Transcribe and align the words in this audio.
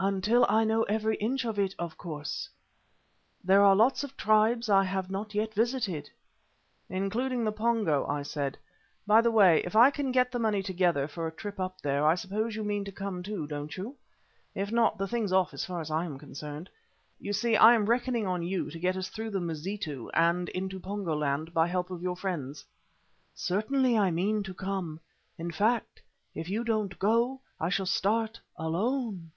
"Until 0.00 0.46
I 0.48 0.64
know 0.64 0.84
every 0.84 1.16
inch 1.16 1.44
of 1.44 1.58
it, 1.58 1.74
of 1.78 1.98
course. 1.98 2.48
There 3.44 3.60
are 3.62 3.76
lots 3.76 4.02
of 4.02 4.16
tribes 4.16 4.70
I 4.70 4.82
have 4.82 5.10
not 5.10 5.34
yet 5.34 5.52
visited." 5.52 6.08
"Including 6.88 7.44
the 7.44 7.52
Pongo," 7.52 8.06
I 8.06 8.22
said. 8.22 8.56
"By 9.06 9.20
the 9.20 9.30
way, 9.30 9.60
if 9.62 9.76
I 9.76 9.90
can 9.90 10.10
get 10.10 10.32
the 10.32 10.38
money 10.38 10.62
together 10.62 11.06
for 11.06 11.26
a 11.26 11.30
trip 11.30 11.60
up 11.60 11.82
there, 11.82 12.02
I 12.06 12.14
suppose 12.14 12.56
you 12.56 12.64
mean 12.64 12.86
to 12.86 12.92
come 12.92 13.22
too, 13.22 13.46
don't 13.46 13.76
you? 13.76 13.94
If 14.54 14.72
not, 14.72 14.96
the 14.96 15.06
thing's 15.06 15.34
off 15.34 15.50
so 15.50 15.58
far 15.58 15.82
as 15.82 15.90
I 15.90 16.06
am 16.06 16.18
concerned. 16.18 16.70
You 17.20 17.34
see, 17.34 17.54
I 17.54 17.74
am 17.74 17.84
reckoning 17.84 18.26
on 18.26 18.42
you 18.42 18.70
to 18.70 18.78
get 18.78 18.96
us 18.96 19.10
through 19.10 19.32
the 19.32 19.38
Mazitu 19.40 20.08
and 20.14 20.48
into 20.48 20.80
Pongo 20.80 21.14
land 21.14 21.52
by 21.52 21.66
the 21.66 21.70
help 21.72 21.90
of 21.90 22.00
your 22.02 22.16
friends." 22.16 22.64
"Certainly 23.34 23.98
I 23.98 24.10
mean 24.10 24.42
to 24.44 24.54
come. 24.54 24.98
In 25.36 25.50
fact, 25.50 26.00
if 26.34 26.48
you 26.48 26.64
don't 26.64 26.98
go, 26.98 27.42
I 27.60 27.68
shall 27.68 27.84
start 27.84 28.40
alone. 28.56 29.30